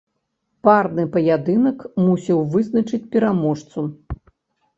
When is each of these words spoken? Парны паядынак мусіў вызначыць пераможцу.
Парны 0.67 1.03
паядынак 1.15 1.79
мусіў 2.07 2.39
вызначыць 2.55 3.01
пераможцу. 3.13 3.87